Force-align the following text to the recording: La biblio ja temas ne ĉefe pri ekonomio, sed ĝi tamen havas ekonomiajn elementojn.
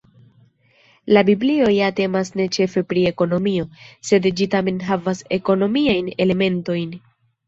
La 1.15 1.21
biblio 1.25 1.65
ja 1.73 1.89
temas 1.99 2.31
ne 2.39 2.47
ĉefe 2.57 2.81
pri 2.93 3.03
ekonomio, 3.09 3.65
sed 4.11 4.25
ĝi 4.39 4.47
tamen 4.55 4.79
havas 4.87 5.21
ekonomiajn 5.37 6.11
elementojn. 6.27 6.97